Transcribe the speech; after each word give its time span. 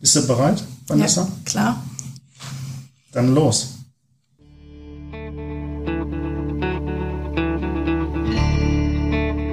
Bist 0.00 0.16
du 0.16 0.26
bereit, 0.26 0.64
Vanessa? 0.86 1.20
Ja, 1.20 1.28
klar. 1.44 1.84
Dann 3.12 3.34
los. 3.34 3.74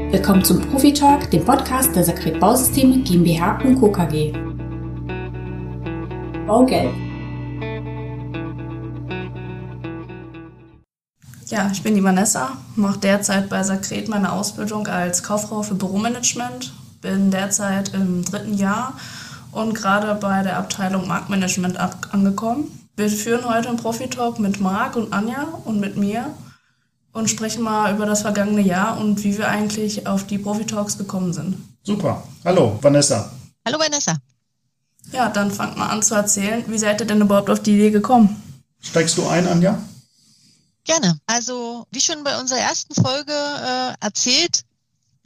Willkommen 0.10 0.46
zum 0.46 0.62
Profi 0.62 0.94
Talk, 0.94 1.30
dem 1.32 1.44
Podcast 1.44 1.94
der 1.98 2.06
Sakret 2.06 2.40
Bausysteme 2.40 3.00
GmbH 3.00 3.60
und 3.66 3.78
Co. 3.78 3.92
KG. 3.92 4.32
Baugelb. 6.48 6.94
Ja, 11.48 11.70
ich 11.74 11.84
bin 11.84 11.96
die 11.96 12.04
Vanessa, 12.04 12.56
mache 12.78 13.00
derzeit 13.00 13.50
bei 13.50 13.64
Sakret 13.64 14.08
meine 14.08 14.32
Ausbildung 14.32 14.88
als 14.88 15.24
Kauffrau 15.24 15.62
für 15.62 15.76
Büromanagement, 15.76 16.72
bin 17.02 17.32
derzeit 17.32 17.94
im 17.94 18.24
dritten 18.24 18.54
Jahr 18.54 18.94
und 19.58 19.74
gerade 19.74 20.14
bei 20.16 20.44
der 20.44 20.58
Abteilung 20.58 21.08
Marktmanagement 21.08 21.78
angekommen. 22.12 22.90
Wir 22.96 23.10
führen 23.10 23.48
heute 23.48 23.70
einen 23.70 23.78
Profi-Talk 23.78 24.40
mit 24.40 24.62
Marc 24.62 24.96
und 24.96 25.12
Anja 25.14 25.48
und 25.66 25.80
mit 25.80 25.98
mir 25.98 26.34
und 27.12 27.30
sprechen 27.30 27.64
mal 27.64 27.94
über 27.94 28.06
das 28.06 28.22
vergangene 28.22 28.62
Jahr 28.62 29.00
und 29.00 29.24
wie 29.24 29.38
wir 29.38 29.48
eigentlich 29.48 30.06
auf 30.06 30.28
die 30.28 30.38
Profi-Talks 30.38 30.98
gekommen 30.98 31.34
sind. 31.34 31.58
Super. 31.84 32.24
Hallo, 32.46 32.78
Vanessa. 32.82 33.32
Hallo, 33.66 33.80
Vanessa. 33.80 34.18
Ja, 35.12 35.30
dann 35.30 35.52
fangt 35.52 35.78
mal 35.78 35.88
an 35.88 36.04
zu 36.04 36.14
erzählen. 36.14 36.64
Wie 36.68 36.78
seid 36.78 37.02
ihr 37.02 37.08
denn 37.08 37.22
überhaupt 37.22 37.50
auf 37.50 37.62
die 37.62 37.76
Idee 37.76 37.92
gekommen? 37.92 38.42
Steigst 38.80 39.18
du 39.18 39.28
ein, 39.28 39.48
Anja? 39.48 39.80
Gerne. 40.84 41.20
Also, 41.26 41.86
wie 41.92 42.02
schon 42.02 42.24
bei 42.24 42.40
unserer 42.40 42.60
ersten 42.60 42.94
Folge 42.94 43.34
äh, 43.34 43.94
erzählt, 44.06 44.64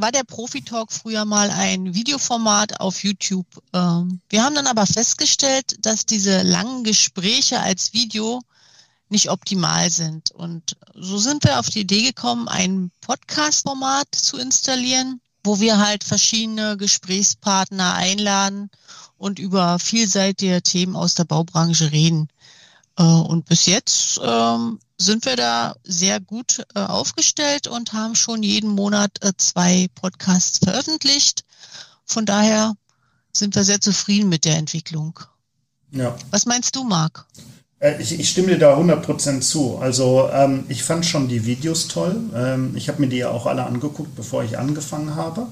war 0.01 0.11
der 0.11 0.23
Profi-Talk 0.23 0.91
früher 0.91 1.25
mal 1.25 1.51
ein 1.51 1.93
Videoformat 1.93 2.79
auf 2.79 3.03
YouTube. 3.03 3.45
Ähm, 3.73 4.19
wir 4.29 4.43
haben 4.43 4.55
dann 4.55 4.67
aber 4.67 4.85
festgestellt, 4.85 5.85
dass 5.85 6.05
diese 6.05 6.41
langen 6.41 6.83
Gespräche 6.83 7.59
als 7.59 7.93
Video 7.93 8.41
nicht 9.09 9.29
optimal 9.29 9.89
sind. 9.89 10.31
Und 10.31 10.77
so 10.95 11.17
sind 11.17 11.43
wir 11.43 11.59
auf 11.59 11.69
die 11.69 11.81
Idee 11.81 12.03
gekommen, 12.03 12.47
ein 12.47 12.91
Podcast-Format 13.01 14.07
zu 14.15 14.37
installieren, 14.37 15.21
wo 15.43 15.59
wir 15.59 15.77
halt 15.77 16.03
verschiedene 16.03 16.77
Gesprächspartner 16.77 17.93
einladen 17.93 18.69
und 19.17 19.37
über 19.37 19.77
vielseitige 19.79 20.61
Themen 20.63 20.95
aus 20.95 21.13
der 21.13 21.25
Baubranche 21.25 21.91
reden. 21.91 22.27
Äh, 22.97 23.03
und 23.03 23.45
bis 23.45 23.65
jetzt 23.65 24.19
ähm, 24.23 24.79
sind 24.97 25.25
wir 25.25 25.35
da 25.35 25.75
sehr 25.83 26.19
gut 26.19 26.65
äh, 26.75 26.79
aufgestellt 26.79 27.67
und 27.67 27.93
haben 27.93 28.15
schon 28.15 28.43
jeden 28.43 28.69
Monat 28.69 29.11
äh, 29.21 29.31
zwei 29.37 29.87
Podcasts 29.95 30.59
veröffentlicht. 30.59 31.43
Von 32.05 32.25
daher 32.25 32.73
sind 33.33 33.55
wir 33.55 33.63
sehr 33.63 33.81
zufrieden 33.81 34.29
mit 34.29 34.45
der 34.45 34.57
Entwicklung. 34.57 35.19
Ja. 35.91 36.15
Was 36.29 36.45
meinst 36.45 36.75
du, 36.75 36.83
Marc? 36.83 37.25
Ich, 37.99 38.19
ich, 38.19 38.29
stimme 38.29 38.49
dir 38.49 38.59
da 38.59 38.77
100% 38.77 39.41
zu. 39.41 39.79
Also 39.79 40.29
ähm, 40.31 40.65
ich 40.69 40.83
fand 40.83 41.03
schon 41.03 41.27
die 41.27 41.45
Videos 41.45 41.87
toll. 41.87 42.15
Ähm, 42.35 42.73
ich 42.75 42.87
habe 42.89 43.01
mir 43.01 43.07
die 43.07 43.17
ja 43.17 43.31
auch 43.31 43.47
alle 43.47 43.65
angeguckt, 43.65 44.15
bevor 44.15 44.43
ich 44.43 44.59
angefangen 44.59 45.15
habe. 45.15 45.47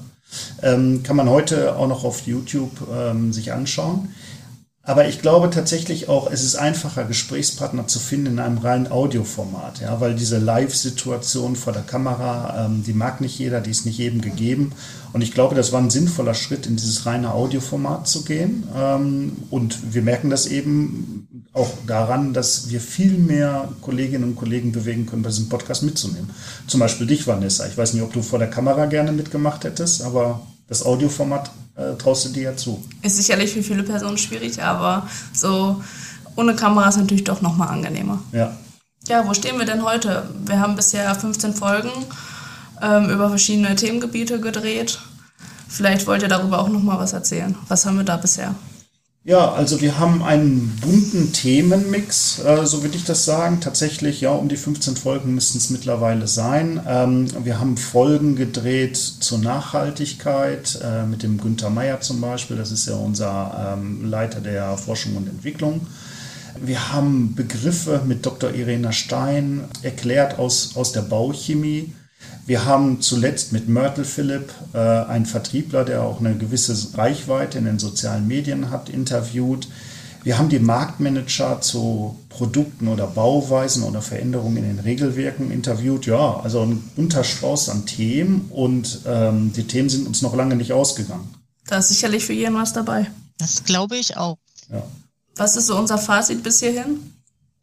Ähm, 0.62 1.02
kann 1.02 1.16
man 1.16 1.28
heute 1.28 1.74
auch 1.74 1.88
noch 1.88 2.04
auf 2.04 2.26
YouTube 2.26 2.70
ähm, 2.92 3.32
sich 3.32 3.52
anschauen. 3.52 4.14
Aber 4.82 5.06
ich 5.06 5.20
glaube 5.20 5.50
tatsächlich 5.50 6.08
auch, 6.08 6.30
es 6.30 6.42
ist 6.42 6.56
einfacher, 6.56 7.04
Gesprächspartner 7.04 7.86
zu 7.86 7.98
finden 7.98 8.26
in 8.26 8.38
einem 8.38 8.56
reinen 8.56 8.90
Audioformat, 8.90 9.80
ja, 9.80 10.00
weil 10.00 10.14
diese 10.14 10.38
Live-Situation 10.38 11.54
vor 11.54 11.74
der 11.74 11.82
Kamera, 11.82 12.64
ähm, 12.64 12.82
die 12.86 12.94
mag 12.94 13.20
nicht 13.20 13.38
jeder, 13.38 13.60
die 13.60 13.70
ist 13.70 13.84
nicht 13.84 13.98
jedem 13.98 14.22
gegeben. 14.22 14.72
Und 15.12 15.20
ich 15.20 15.32
glaube, 15.32 15.54
das 15.54 15.72
war 15.72 15.80
ein 15.82 15.90
sinnvoller 15.90 16.32
Schritt, 16.32 16.66
in 16.66 16.76
dieses 16.76 17.04
reine 17.04 17.34
Audioformat 17.34 18.08
zu 18.08 18.24
gehen. 18.24 18.66
Ähm, 18.74 19.36
und 19.50 19.92
wir 19.94 20.00
merken 20.00 20.30
das 20.30 20.46
eben 20.46 21.28
auch 21.52 21.70
daran, 21.86 22.32
dass 22.32 22.70
wir 22.70 22.80
viel 22.80 23.18
mehr 23.18 23.68
Kolleginnen 23.82 24.24
und 24.24 24.36
Kollegen 24.36 24.72
bewegen 24.72 25.04
können, 25.04 25.22
bei 25.22 25.28
diesem 25.28 25.50
Podcast 25.50 25.82
mitzunehmen. 25.82 26.30
Zum 26.66 26.80
Beispiel 26.80 27.06
dich, 27.06 27.26
Vanessa. 27.26 27.66
Ich 27.66 27.76
weiß 27.76 27.92
nicht, 27.92 28.02
ob 28.02 28.14
du 28.14 28.22
vor 28.22 28.38
der 28.38 28.48
Kamera 28.48 28.86
gerne 28.86 29.12
mitgemacht 29.12 29.64
hättest, 29.64 30.02
aber 30.02 30.40
das 30.68 30.86
Audioformat 30.86 31.50
äh, 31.80 31.96
traust 31.96 32.26
du 32.26 32.28
dir 32.30 32.42
ja 32.42 32.56
zu. 32.56 32.84
Ist 33.02 33.16
sicherlich 33.16 33.52
für 33.52 33.62
viele 33.62 33.82
Personen 33.82 34.18
schwierig, 34.18 34.62
aber 34.62 35.08
so 35.32 35.82
ohne 36.36 36.54
Kamera 36.54 36.88
ist 36.88 36.98
natürlich 36.98 37.24
doch 37.24 37.40
nochmal 37.40 37.68
angenehmer. 37.68 38.22
Ja. 38.32 38.56
Ja, 39.08 39.26
wo 39.26 39.32
stehen 39.34 39.58
wir 39.58 39.64
denn 39.64 39.82
heute? 39.82 40.28
Wir 40.44 40.60
haben 40.60 40.76
bisher 40.76 41.14
15 41.14 41.54
Folgen 41.54 41.90
ähm, 42.82 43.08
über 43.08 43.30
verschiedene 43.30 43.74
Themengebiete 43.74 44.40
gedreht. 44.40 44.98
Vielleicht 45.68 46.06
wollt 46.06 46.22
ihr 46.22 46.28
darüber 46.28 46.60
auch 46.60 46.68
nochmal 46.68 46.98
was 46.98 47.12
erzählen. 47.12 47.56
Was 47.68 47.86
haben 47.86 47.96
wir 47.96 48.04
da 48.04 48.16
bisher? 48.16 48.54
Ja, 49.22 49.52
also 49.52 49.82
wir 49.82 49.98
haben 49.98 50.22
einen 50.22 50.78
bunten 50.80 51.34
Themenmix, 51.34 52.38
äh, 52.38 52.64
so 52.64 52.82
würde 52.82 52.96
ich 52.96 53.04
das 53.04 53.26
sagen. 53.26 53.60
Tatsächlich, 53.60 54.22
ja, 54.22 54.30
um 54.32 54.48
die 54.48 54.56
15 54.56 54.96
Folgen 54.96 55.34
müssten 55.34 55.58
es 55.58 55.68
mittlerweile 55.68 56.26
sein. 56.26 56.80
Ähm, 56.86 57.26
wir 57.44 57.60
haben 57.60 57.76
Folgen 57.76 58.34
gedreht 58.34 58.96
zur 58.96 59.38
Nachhaltigkeit 59.38 60.80
äh, 60.82 61.04
mit 61.04 61.22
dem 61.22 61.38
Günther 61.38 61.68
Meyer 61.68 62.00
zum 62.00 62.22
Beispiel. 62.22 62.56
Das 62.56 62.72
ist 62.72 62.86
ja 62.86 62.94
unser 62.94 63.74
ähm, 63.74 64.08
Leiter 64.08 64.40
der 64.40 64.78
Forschung 64.78 65.16
und 65.16 65.28
Entwicklung. 65.28 65.86
Wir 66.58 66.90
haben 66.90 67.34
Begriffe 67.34 68.00
mit 68.06 68.24
Dr. 68.24 68.54
Irena 68.54 68.90
Stein 68.90 69.64
erklärt 69.82 70.38
aus, 70.38 70.76
aus 70.76 70.92
der 70.92 71.02
Bauchemie. 71.02 71.92
Wir 72.46 72.64
haben 72.64 73.00
zuletzt 73.00 73.52
mit 73.52 73.68
Myrtle 73.68 74.04
Philipp, 74.04 74.52
äh, 74.72 74.78
einen 74.78 75.26
Vertriebler, 75.26 75.84
der 75.84 76.02
auch 76.02 76.20
eine 76.20 76.36
gewisse 76.36 76.96
Reichweite 76.96 77.58
in 77.58 77.64
den 77.64 77.78
sozialen 77.78 78.26
Medien 78.26 78.70
hat, 78.70 78.88
interviewt. 78.88 79.68
Wir 80.22 80.36
haben 80.36 80.48
die 80.48 80.58
Marktmanager 80.58 81.60
zu 81.60 82.18
Produkten 82.28 82.88
oder 82.88 83.06
Bauweisen 83.06 83.82
oder 83.84 84.02
Veränderungen 84.02 84.58
in 84.58 84.64
den 84.64 84.78
Regelwerken 84.80 85.50
interviewt. 85.50 86.06
Ja, 86.06 86.40
also 86.40 86.62
ein 86.62 86.82
Unterstrauß 86.96 87.70
an 87.70 87.86
Themen 87.86 88.50
und 88.50 89.00
ähm, 89.06 89.52
die 89.54 89.66
Themen 89.66 89.88
sind 89.88 90.06
uns 90.06 90.20
noch 90.20 90.34
lange 90.34 90.56
nicht 90.56 90.72
ausgegangen. 90.72 91.34
Da 91.66 91.78
ist 91.78 91.88
sicherlich 91.88 92.24
für 92.24 92.32
jeden 92.32 92.54
was 92.54 92.72
dabei. 92.72 93.10
Das 93.38 93.64
glaube 93.64 93.96
ich 93.96 94.16
auch. 94.16 94.36
Ja. 94.70 94.82
Was 95.36 95.56
ist 95.56 95.68
so 95.68 95.78
unser 95.78 95.96
Fazit 95.96 96.42
bis 96.42 96.60
hierhin? 96.60 97.14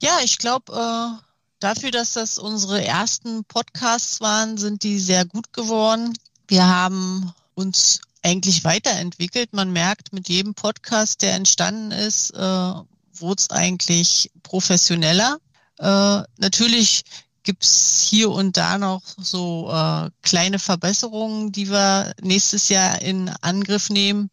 Ja, 0.01 0.17
ich 0.23 0.37
glaube, 0.37 0.71
äh, 0.73 1.26
Dafür, 1.59 1.89
dass 1.89 2.13
das 2.13 2.37
unsere 2.37 2.85
ersten 2.85 3.43
Podcasts 3.45 4.21
waren, 4.21 4.57
sind 4.57 4.83
die 4.83 4.99
sehr 4.99 5.25
gut 5.25 5.53
geworden. 5.53 6.13
Wir 6.47 6.67
haben 6.67 7.33
uns 7.55 8.01
eigentlich 8.21 8.63
weiterentwickelt. 8.63 9.53
Man 9.53 9.71
merkt, 9.71 10.13
mit 10.13 10.29
jedem 10.29 10.53
Podcast, 10.53 11.23
der 11.23 11.33
entstanden 11.33 11.91
ist, 11.91 12.31
äh, 12.31 12.37
wurde 12.39 13.39
es 13.39 13.49
eigentlich 13.49 14.31
professioneller. 14.43 15.37
Äh, 15.79 16.21
natürlich 16.37 17.03
gibt's 17.41 18.01
hier 18.07 18.29
und 18.29 18.57
da 18.57 18.77
noch 18.77 19.01
so 19.17 19.71
äh, 19.71 20.11
kleine 20.21 20.59
Verbesserungen, 20.59 21.51
die 21.51 21.71
wir 21.71 22.13
nächstes 22.21 22.69
Jahr 22.69 23.01
in 23.01 23.29
Angriff 23.41 23.89
nehmen. 23.89 24.29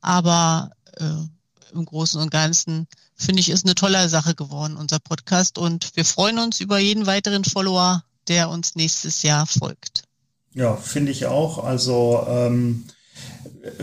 Aber 0.00 0.70
äh, 0.98 1.72
im 1.72 1.84
Großen 1.84 2.20
und 2.20 2.30
Ganzen 2.30 2.86
finde 3.22 3.40
ich, 3.40 3.50
ist 3.50 3.64
eine 3.64 3.74
tolle 3.74 4.08
Sache 4.08 4.34
geworden, 4.34 4.76
unser 4.76 4.98
Podcast. 4.98 5.58
Und 5.58 5.90
wir 5.94 6.04
freuen 6.04 6.38
uns 6.38 6.60
über 6.60 6.78
jeden 6.78 7.06
weiteren 7.06 7.44
Follower, 7.44 8.02
der 8.28 8.50
uns 8.50 8.74
nächstes 8.74 9.22
Jahr 9.22 9.46
folgt. 9.46 10.04
Ja, 10.54 10.76
finde 10.76 11.12
ich 11.12 11.26
auch. 11.26 11.64
Also, 11.64 12.26
ähm, 12.28 12.84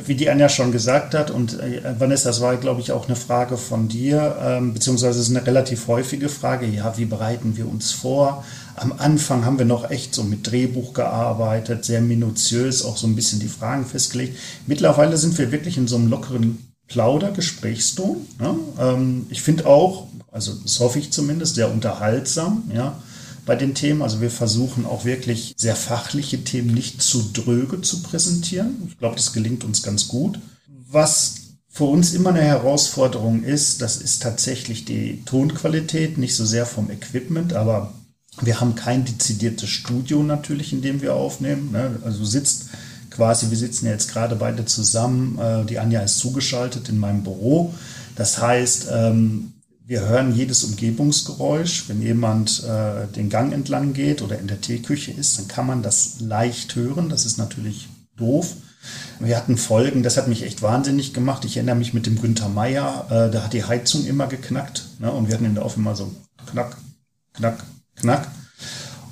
wie 0.05 0.15
die 0.15 0.29
Anja 0.29 0.49
schon 0.49 0.71
gesagt 0.71 1.15
hat, 1.15 1.31
und 1.31 1.59
äh, 1.59 1.81
Vanessa, 1.99 2.29
das 2.29 2.41
war, 2.41 2.57
glaube 2.57 2.81
ich, 2.81 2.91
auch 2.91 3.07
eine 3.07 3.15
Frage 3.15 3.57
von 3.57 3.87
dir, 3.87 4.37
ähm, 4.41 4.73
beziehungsweise 4.73 5.19
ist 5.19 5.29
eine 5.29 5.45
relativ 5.45 5.87
häufige 5.87 6.29
Frage. 6.29 6.65
Ja, 6.65 6.97
wie 6.97 7.05
bereiten 7.05 7.55
wir 7.55 7.67
uns 7.67 7.91
vor? 7.91 8.43
Am 8.75 8.93
Anfang 8.97 9.45
haben 9.45 9.57
wir 9.57 9.65
noch 9.65 9.89
echt 9.89 10.13
so 10.13 10.23
mit 10.23 10.49
Drehbuch 10.49 10.93
gearbeitet, 10.93 11.85
sehr 11.85 12.01
minutiös, 12.01 12.83
auch 12.83 12.97
so 12.97 13.07
ein 13.07 13.15
bisschen 13.15 13.39
die 13.39 13.47
Fragen 13.47 13.85
festgelegt. 13.85 14.37
Mittlerweile 14.67 15.17
sind 15.17 15.37
wir 15.37 15.51
wirklich 15.51 15.77
in 15.77 15.87
so 15.87 15.95
einem 15.95 16.07
lockeren 16.07 16.68
Plauder-Gesprächston. 16.89 18.27
Ja? 18.39 18.55
Ähm, 18.79 19.25
ich 19.29 19.41
finde 19.41 19.65
auch, 19.65 20.07
also 20.31 20.53
das 20.53 20.79
hoffe 20.79 20.99
ich 20.99 21.11
zumindest, 21.11 21.55
sehr 21.55 21.71
unterhaltsam 21.71 22.63
ja, 22.73 23.01
bei 23.45 23.55
den 23.55 23.73
Themen. 23.73 24.01
Also 24.01 24.21
wir 24.21 24.31
versuchen 24.31 24.85
auch 24.85 25.05
wirklich 25.05 25.53
sehr 25.57 25.75
fachliche 25.75 26.43
Themen 26.43 26.73
nicht 26.73 27.01
zu 27.01 27.31
dröge 27.33 27.81
zu 27.81 28.03
präsentieren. 28.03 28.83
Ich 28.87 28.97
glaube, 28.97 29.15
das 29.15 29.33
gelingt 29.33 29.63
uns 29.63 29.81
ganz 29.81 30.07
gut. 30.07 30.39
Was 30.91 31.35
für 31.69 31.85
uns 31.85 32.13
immer 32.13 32.31
eine 32.31 32.41
Herausforderung 32.41 33.43
ist, 33.43 33.81
das 33.81 33.97
ist 33.97 34.21
tatsächlich 34.21 34.85
die 34.85 35.23
Tonqualität, 35.23 36.17
nicht 36.17 36.35
so 36.35 36.43
sehr 36.45 36.65
vom 36.65 36.89
Equipment, 36.89 37.53
aber 37.53 37.93
wir 38.41 38.59
haben 38.59 38.75
kein 38.75 39.05
dezidiertes 39.05 39.69
Studio 39.69 40.23
natürlich, 40.23 40.73
in 40.73 40.81
dem 40.81 41.01
wir 41.01 41.13
aufnehmen. 41.13 41.71
Ne? 41.71 41.99
Also 42.03 42.25
sitzt 42.25 42.65
quasi, 43.09 43.49
wir 43.49 43.57
sitzen 43.57 43.87
jetzt 43.87 44.11
gerade 44.11 44.35
beide 44.35 44.65
zusammen, 44.65 45.37
äh, 45.39 45.65
die 45.65 45.79
Anja 45.79 46.01
ist 46.01 46.19
zugeschaltet 46.19 46.89
in 46.89 46.97
meinem 46.97 47.23
Büro. 47.23 47.73
Das 48.15 48.41
heißt, 48.41 48.87
ähm, 48.91 49.53
wir 49.85 50.01
hören 50.01 50.35
jedes 50.35 50.63
Umgebungsgeräusch. 50.63 51.89
Wenn 51.89 52.01
jemand 52.01 52.63
äh, 52.63 53.07
den 53.15 53.29
Gang 53.29 53.51
entlang 53.53 53.93
geht 53.93 54.21
oder 54.21 54.37
in 54.37 54.47
der 54.47 54.61
Teeküche 54.61 55.11
ist, 55.11 55.39
dann 55.39 55.47
kann 55.47 55.65
man 55.65 55.81
das 55.81 56.19
leicht 56.19 56.75
hören. 56.75 57.09
Das 57.09 57.25
ist 57.25 57.37
natürlich 57.37 57.89
doof. 58.15 58.55
Wir 59.19 59.35
hatten 59.35 59.57
Folgen, 59.57 60.03
das 60.03 60.17
hat 60.17 60.27
mich 60.27 60.43
echt 60.43 60.61
wahnsinnig 60.61 61.13
gemacht. 61.13 61.43
Ich 61.43 61.57
erinnere 61.57 61.75
mich 61.75 61.93
mit 61.93 62.05
dem 62.05 62.21
Günther 62.21 62.49
Meier, 62.49 63.07
äh, 63.09 63.31
da 63.31 63.43
hat 63.43 63.53
die 63.53 63.63
Heizung 63.63 64.05
immer 64.05 64.27
geknackt. 64.27 64.85
Ne? 64.99 65.11
Und 65.11 65.27
wir 65.27 65.33
hatten 65.33 65.45
in 65.45 65.55
der 65.55 65.65
Off 65.65 65.75
immer 65.75 65.95
so 65.95 66.13
knack, 66.51 66.77
knack, 67.33 67.63
knack. 67.95 68.27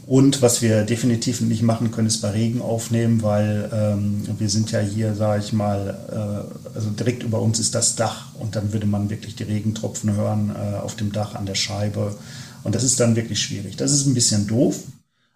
Und 0.08 0.42
was 0.42 0.62
wir 0.62 0.84
definitiv 0.84 1.42
nicht 1.42 1.64
machen 1.64 1.92
können, 1.92 2.08
ist 2.08 2.22
bei 2.22 2.30
Regen 2.30 2.62
aufnehmen, 2.62 3.22
weil 3.24 3.70
ähm, 3.74 4.26
wir 4.40 4.50
sind 4.50 4.72
ja 4.72 4.80
hier, 4.80 5.14
sage 5.16 5.44
ich 5.44 5.52
mal, 5.52 6.00
äh, 6.10 6.76
also 6.76 6.90
direkt 6.92 7.24
über 7.24 7.42
uns 7.42 7.60
ist 7.60 7.76
das 7.76 7.98
Dach 7.98 8.34
und 8.36 8.56
dann 8.56 8.72
würde 8.72 8.88
man 8.88 9.10
wirklich 9.10 9.36
die 9.36 9.44
Regentropfen 9.44 10.14
hören 10.14 10.56
äh, 10.56 10.78
auf 10.78 10.96
dem 10.96 11.12
Dach 11.12 11.36
an 11.36 11.46
der 11.46 11.56
Scheibe. 11.56 12.18
Und 12.64 12.74
das 12.74 12.84
ist 12.84 13.02
dann 13.02 13.18
wirklich 13.18 13.42
schwierig. 13.42 13.76
Das 13.76 13.92
ist 13.92 14.06
ein 14.06 14.14
bisschen 14.14 14.48
doof. 14.48 14.80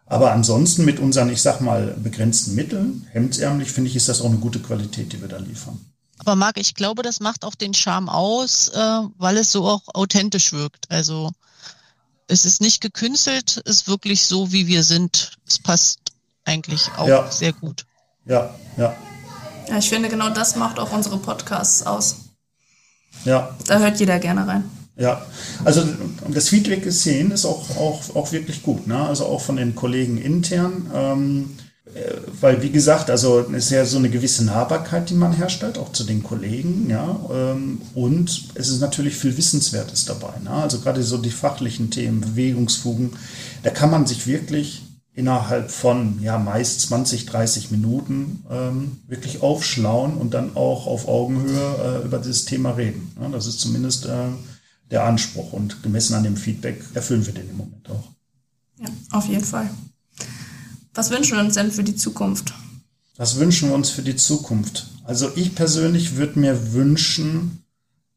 Aber 0.05 0.31
ansonsten 0.31 0.85
mit 0.85 0.99
unseren, 0.99 1.29
ich 1.29 1.41
sag 1.41 1.59
mal, 1.59 1.93
begrenzten 2.01 2.55
Mitteln, 2.55 3.05
hemdsärmlich, 3.11 3.73
finde 3.73 3.89
ich, 3.89 3.97
ist 3.97 4.07
das 4.07 4.21
auch 4.21 4.29
eine 4.29 4.37
gute 4.37 4.59
Qualität, 4.59 5.11
die 5.11 5.19
wir 5.19 5.27
da 5.27 5.37
liefern. 5.37 5.81
Aber 6.17 6.37
Marc, 6.37 6.57
ich 6.57 6.75
glaube, 6.75 7.03
das 7.03 7.19
macht 7.19 7.43
auch 7.43 7.55
den 7.55 7.73
Charme 7.73 8.07
aus, 8.07 8.69
äh, 8.69 9.01
weil 9.17 9.35
es 9.35 9.51
so 9.51 9.65
auch 9.65 9.81
authentisch 9.93 10.53
wirkt. 10.53 10.85
Also 10.89 11.31
es 12.31 12.45
ist 12.45 12.61
nicht 12.61 12.81
gekünstelt, 12.81 13.57
ist 13.57 13.87
wirklich 13.87 14.25
so, 14.25 14.51
wie 14.51 14.67
wir 14.67 14.83
sind. 14.83 15.33
Es 15.45 15.59
passt 15.59 15.99
eigentlich 16.45 16.89
auch 16.97 17.07
ja. 17.07 17.29
sehr 17.29 17.51
gut. 17.53 17.85
Ja, 18.25 18.55
ja. 18.77 18.95
Ja, 19.67 19.77
ich 19.77 19.89
finde, 19.89 20.09
genau 20.09 20.29
das 20.29 20.55
macht 20.55 20.79
auch 20.79 20.91
unsere 20.91 21.17
Podcasts 21.17 21.83
aus. 21.83 22.15
Ja. 23.25 23.55
Da 23.67 23.79
hört 23.79 23.99
jeder 23.99 24.19
gerne 24.19 24.47
rein. 24.47 24.69
Ja, 24.95 25.25
also 25.63 25.83
das 26.27 26.49
Feedback 26.49 26.83
gesehen 26.83 27.31
ist 27.31 27.45
auch, 27.45 27.69
auch, 27.77 28.15
auch 28.15 28.31
wirklich 28.31 28.63
gut. 28.63 28.87
Ne? 28.87 28.97
Also 29.07 29.25
auch 29.25 29.41
von 29.41 29.55
den 29.55 29.75
Kollegen 29.75 30.17
intern. 30.17 30.91
Ähm, 30.93 31.57
äh, 31.57 31.60
weil, 32.39 32.61
wie 32.61 32.71
gesagt, 32.71 33.09
also 33.09 33.41
es 33.51 33.65
ist 33.65 33.71
ja 33.71 33.85
so 33.85 33.97
eine 33.97 34.09
gewisse 34.09 34.45
Nahbarkeit, 34.45 35.09
die 35.09 35.13
man 35.13 35.33
herstellt, 35.33 35.77
auch 35.77 35.91
zu 35.91 36.03
den 36.03 36.23
Kollegen, 36.23 36.89
ja. 36.89 37.19
Ähm, 37.31 37.81
und 37.93 38.49
es 38.55 38.69
ist 38.69 38.79
natürlich 38.79 39.15
viel 39.15 39.35
Wissenswertes 39.35 40.05
dabei. 40.05 40.39
Ne? 40.43 40.51
Also 40.51 40.79
gerade 40.79 41.03
so 41.03 41.17
die 41.17 41.31
fachlichen 41.31 41.91
Themen, 41.91 42.21
Bewegungsfugen, 42.21 43.11
da 43.63 43.71
kann 43.71 43.91
man 43.91 44.07
sich 44.07 44.25
wirklich 44.25 44.83
innerhalb 45.13 45.69
von 45.69 46.21
ja 46.21 46.37
meist 46.37 46.81
20, 46.81 47.25
30 47.25 47.71
Minuten 47.71 48.45
ähm, 48.49 49.01
wirklich 49.07 49.41
aufschlauen 49.41 50.13
und 50.13 50.33
dann 50.33 50.55
auch 50.55 50.87
auf 50.87 51.07
Augenhöhe 51.07 52.01
äh, 52.01 52.05
über 52.05 52.19
dieses 52.19 52.45
Thema 52.45 52.71
reden. 52.71 53.11
Ja, 53.19 53.27
das 53.27 53.45
ist 53.45 53.59
zumindest 53.59 54.05
äh, 54.05 54.29
der 54.89 55.03
Anspruch 55.03 55.51
und 55.51 55.83
gemessen 55.83 56.13
an 56.13 56.23
dem 56.23 56.37
Feedback 56.37 56.81
erfüllen 56.93 57.25
wir 57.25 57.33
den 57.33 57.49
im 57.49 57.57
Moment 57.57 57.89
auch. 57.89 58.09
Ja, 58.79 58.87
auf 59.11 59.25
jeden 59.27 59.43
Fall. 59.43 59.69
Was 60.93 61.09
wünschen 61.09 61.37
wir 61.37 61.43
uns 61.43 61.55
denn 61.55 61.71
für 61.71 61.83
die 61.83 61.95
Zukunft? 61.95 62.53
Was 63.15 63.37
wünschen 63.37 63.69
wir 63.69 63.75
uns 63.75 63.89
für 63.89 64.01
die 64.01 64.15
Zukunft? 64.15 64.87
Also 65.03 65.29
ich 65.35 65.55
persönlich 65.55 66.17
würde 66.17 66.39
mir 66.39 66.73
wünschen, 66.73 67.63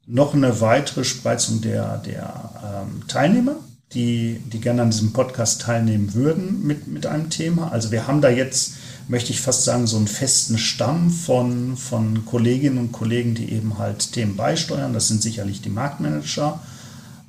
noch 0.07 0.35
eine 0.35 0.61
weitere 0.61 1.05
Spreizung 1.05 1.61
der, 1.61 1.99
der 1.99 2.51
ähm, 2.65 3.07
Teilnehmer, 3.07 3.57
die, 3.93 4.41
die 4.53 4.61
gerne 4.61 4.83
an 4.83 4.91
diesem 4.91 5.13
Podcast 5.13 5.63
teilnehmen 5.63 6.15
würden 6.15 6.67
mit, 6.67 6.89
mit 6.89 7.07
einem 7.07 7.31
Thema. 7.31 7.71
Also 7.71 7.91
wir 7.91 8.07
haben 8.07 8.21
da 8.21 8.29
jetzt, 8.29 8.75
möchte 9.09 9.31
ich 9.31 9.41
fast 9.41 9.65
sagen, 9.65 9.87
so 9.87 9.97
einen 9.97 10.09
festen 10.09 10.59
Stamm 10.59 11.11
von, 11.11 11.77
von 11.77 12.27
Kolleginnen 12.27 12.79
und 12.79 12.93
Kollegen, 12.93 13.35
die 13.35 13.53
eben 13.53 13.79
halt 13.79 14.13
Themen 14.13 14.37
beisteuern. 14.37 14.93
Das 14.93 15.09
sind 15.09 15.23
sicherlich 15.23 15.63
die 15.63 15.71
Marktmanager 15.71 16.61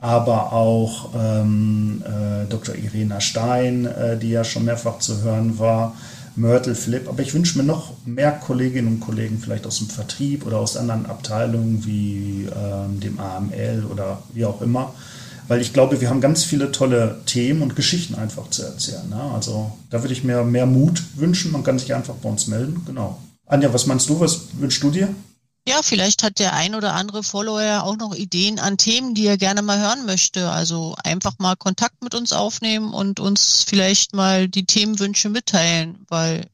aber 0.06 0.54
auch 0.54 1.10
ähm, 1.16 2.04
äh, 2.06 2.46
Dr. 2.48 2.76
Irena 2.76 3.20
Stein, 3.20 3.88
äh, 3.88 4.20
die 4.20 4.30
ja 4.30 4.44
schon 4.44 4.66
mehrfach 4.66 5.00
zu 5.00 5.24
hören 5.24 5.58
war, 5.58 5.96
Myrtle 6.36 6.76
Flip. 6.76 7.10
Aber 7.10 7.24
ich 7.24 7.34
wünsche 7.34 7.58
mir 7.58 7.64
noch 7.64 7.94
mehr 8.06 8.32
Kolleginnen 8.32 8.88
und 8.88 9.00
Kollegen 9.00 9.40
vielleicht 9.40 9.66
aus 9.66 9.80
dem 9.80 9.88
Vertrieb 9.88 10.46
oder 10.46 10.60
aus 10.60 10.78
anderen 10.78 11.08
Abteilungen 11.08 11.86
wie 11.88 12.48
ähm, 12.56 13.00
dem 13.00 13.20
AML 13.20 13.86
oder 13.92 14.22
wie 14.32 14.46
auch 14.46 14.62
immer. 14.62 14.94
Weil 15.48 15.60
ich 15.60 15.74
glaube, 15.74 16.00
wir 16.00 16.10
haben 16.12 16.22
ganz 16.22 16.44
viele 16.44 16.72
tolle 16.72 17.22
Themen 17.26 17.64
und 17.64 17.76
Geschichten 17.76 18.14
einfach 18.14 18.52
zu 18.52 18.62
erzählen. 18.62 19.10
Ne? 19.10 19.20
Also 19.34 19.72
da 19.90 20.04
würde 20.04 20.14
ich 20.14 20.24
mir 20.24 20.44
mehr 20.44 20.68
Mut 20.68 21.02
wünschen. 21.16 21.52
Man 21.52 21.64
kann 21.64 21.80
sich 21.80 21.96
einfach 21.96 22.14
bei 22.16 22.30
uns 22.30 22.46
melden. 22.46 22.84
Genau. 22.86 23.18
Anja, 23.48 23.74
was 23.74 23.88
meinst 23.88 24.08
du? 24.08 24.20
Was 24.20 24.42
wünschst 24.60 24.84
du 24.84 24.92
dir? 24.92 25.10
Ja, 25.68 25.82
vielleicht 25.82 26.22
hat 26.22 26.38
der 26.38 26.54
ein 26.54 26.76
oder 26.76 26.94
andere 26.94 27.24
Follower 27.24 27.84
auch 27.84 27.98
noch 27.98 28.14
Ideen 28.14 28.60
an 28.60 28.78
Themen, 28.78 29.16
die 29.16 29.26
er 29.26 29.38
gerne 29.38 29.64
mal 29.64 29.80
hören 29.80 30.06
möchte. 30.06 30.52
Also 30.52 30.96
einfach 31.04 31.40
mal 31.40 31.56
Kontakt 31.56 32.04
mit 32.04 32.14
uns 32.14 32.34
aufnehmen 32.34 32.94
und 32.94 33.20
uns 33.20 33.66
vielleicht 33.68 34.14
mal 34.14 34.48
die 34.48 34.66
Themenwünsche 34.66 35.30
mitteilen, 35.30 36.06
weil 36.08 36.48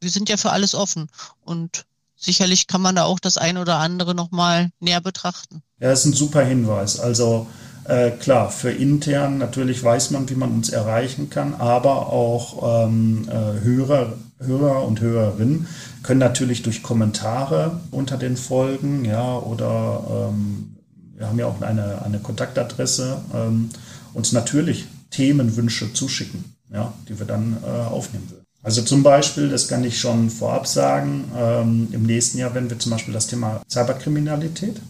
wir 0.00 0.10
sind 0.10 0.28
ja 0.28 0.36
für 0.36 0.50
alles 0.50 0.74
offen 0.74 1.08
und 1.44 1.86
sicherlich 2.16 2.68
kann 2.68 2.80
man 2.80 2.94
da 2.94 3.04
auch 3.04 3.18
das 3.18 3.36
ein 3.36 3.58
oder 3.58 3.78
andere 3.78 4.14
nochmal 4.14 4.70
näher 4.78 5.00
betrachten. 5.00 5.62
Ja, 5.80 5.90
ist 5.90 6.04
ein 6.04 6.12
super 6.12 6.44
Hinweis. 6.44 7.00
Also 7.00 7.48
äh, 7.84 8.10
klar, 8.10 8.50
für 8.50 8.70
intern 8.70 9.38
natürlich 9.38 9.82
weiß 9.82 10.10
man, 10.10 10.28
wie 10.28 10.34
man 10.34 10.52
uns 10.52 10.70
erreichen 10.70 11.30
kann, 11.30 11.54
aber 11.54 12.12
auch 12.12 12.86
ähm, 12.86 13.28
äh, 13.28 13.64
Hörer, 13.64 14.12
Hörer 14.38 14.84
und 14.84 15.00
Hörerinnen 15.00 15.66
können 16.02 16.20
natürlich 16.20 16.62
durch 16.62 16.82
Kommentare 16.82 17.80
unter 17.90 18.16
den 18.16 18.36
Folgen, 18.36 19.04
ja, 19.04 19.36
oder 19.38 20.30
ähm, 20.30 20.76
wir 21.16 21.28
haben 21.28 21.38
ja 21.38 21.46
auch 21.46 21.60
eine, 21.60 22.04
eine 22.04 22.18
Kontaktadresse, 22.18 23.18
ähm, 23.34 23.70
uns 24.14 24.32
natürlich 24.32 24.86
Themenwünsche 25.10 25.92
zuschicken, 25.92 26.56
ja, 26.72 26.92
die 27.08 27.18
wir 27.18 27.26
dann 27.26 27.58
äh, 27.64 27.68
aufnehmen 27.68 28.28
würden. 28.30 28.42
Also 28.64 28.82
zum 28.82 29.02
Beispiel, 29.02 29.48
das 29.48 29.66
kann 29.66 29.82
ich 29.82 29.98
schon 29.98 30.30
vorab 30.30 30.68
sagen, 30.68 31.24
ähm, 31.36 31.88
im 31.90 32.04
nächsten 32.04 32.38
Jahr, 32.38 32.54
wenn 32.54 32.70
wir 32.70 32.78
zum 32.78 32.92
Beispiel 32.92 33.12
das 33.12 33.26
Thema 33.26 33.60
Cyberkriminalität, 33.68 34.80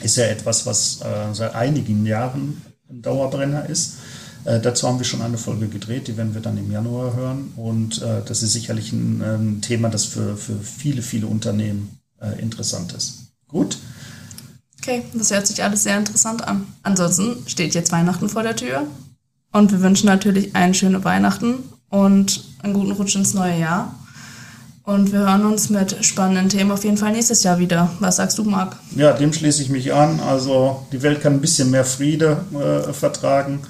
ist 0.00 0.16
ja 0.16 0.24
etwas, 0.24 0.66
was 0.66 1.00
äh, 1.02 1.34
seit 1.34 1.54
einigen 1.54 2.06
Jahren 2.06 2.62
ein 2.88 3.02
Dauerbrenner 3.02 3.68
ist. 3.68 3.96
Äh, 4.44 4.60
dazu 4.60 4.88
haben 4.88 4.98
wir 4.98 5.04
schon 5.04 5.22
eine 5.22 5.38
Folge 5.38 5.68
gedreht, 5.68 6.08
die 6.08 6.16
werden 6.16 6.34
wir 6.34 6.40
dann 6.40 6.58
im 6.58 6.70
Januar 6.70 7.14
hören. 7.14 7.52
Und 7.56 8.02
äh, 8.02 8.22
das 8.24 8.42
ist 8.42 8.52
sicherlich 8.52 8.92
ein, 8.92 9.22
ein, 9.22 9.60
Thema, 9.60 9.88
das 9.88 10.04
für, 10.04 10.36
für 10.36 10.58
viele, 10.60 11.02
viele 11.02 11.26
Unternehmen 11.26 11.98
äh, 12.20 12.40
interessant 12.40 12.92
ist. 12.92 13.32
Gut. 13.48 13.78
Okay, 14.78 15.04
das 15.14 15.30
hört 15.30 15.46
sich 15.46 15.62
alles 15.62 15.84
sehr 15.84 15.96
interessant 15.96 16.46
an. 16.46 16.66
Ansonsten 16.82 17.46
steht 17.46 17.74
jetzt 17.74 17.92
Weihnachten 17.92 18.28
vor 18.28 18.42
der 18.42 18.56
Tür. 18.56 18.86
Und 19.52 19.70
wir 19.70 19.80
wünschen 19.82 20.06
natürlich 20.06 20.56
einen 20.56 20.74
schönen 20.74 21.04
Weihnachten 21.04 21.58
und 21.88 22.42
einen 22.62 22.72
guten 22.72 22.92
Rutsch 22.92 23.14
ins 23.14 23.34
neue 23.34 23.60
Jahr. 23.60 23.94
Und 24.84 25.12
wir 25.12 25.20
hören 25.20 25.46
uns 25.46 25.70
mit 25.70 26.04
spannenden 26.04 26.48
Themen 26.48 26.72
auf 26.72 26.84
jeden 26.84 26.96
Fall 26.96 27.12
nächstes 27.12 27.44
Jahr 27.44 27.58
wieder. 27.58 27.90
Was 28.00 28.16
sagst 28.16 28.38
du, 28.38 28.44
Marc? 28.44 28.76
Ja, 28.96 29.12
dem 29.12 29.32
schließe 29.32 29.62
ich 29.62 29.68
mich 29.68 29.94
an. 29.94 30.18
Also 30.20 30.84
die 30.90 31.02
Welt 31.02 31.20
kann 31.20 31.34
ein 31.34 31.40
bisschen 31.40 31.70
mehr 31.70 31.84
Friede 31.84 32.44
äh, 32.52 32.92
vertragen. 32.92 33.60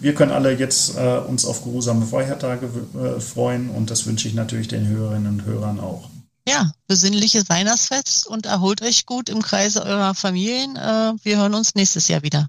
Wir 0.00 0.14
können 0.14 0.30
alle 0.30 0.52
jetzt 0.52 0.96
äh, 0.96 1.18
uns 1.18 1.44
auf 1.44 1.64
geruhsame 1.64 2.06
Feiertage 2.06 2.68
äh, 2.94 3.20
freuen 3.20 3.70
und 3.70 3.90
das 3.90 4.06
wünsche 4.06 4.28
ich 4.28 4.34
natürlich 4.34 4.68
den 4.68 4.86
Hörerinnen 4.86 5.40
und 5.40 5.44
Hörern 5.44 5.80
auch. 5.80 6.08
Ja, 6.46 6.72
besinnliches 6.86 7.48
Weihnachtsfest 7.48 8.26
und 8.26 8.46
erholt 8.46 8.80
euch 8.82 9.06
gut 9.06 9.28
im 9.28 9.42
Kreise 9.42 9.82
eurer 9.84 10.14
Familien. 10.14 10.76
Äh, 10.76 11.14
wir 11.22 11.38
hören 11.38 11.54
uns 11.54 11.74
nächstes 11.74 12.08
Jahr 12.08 12.22
wieder. 12.22 12.48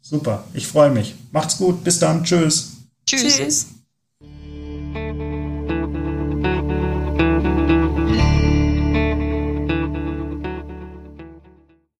Super, 0.00 0.44
ich 0.54 0.66
freue 0.66 0.90
mich. 0.90 1.14
Macht's 1.32 1.58
gut, 1.58 1.84
bis 1.84 1.98
dann, 1.98 2.24
tschüss. 2.24 2.72
Tschüss. 3.06 3.36
tschüss. 3.36 3.66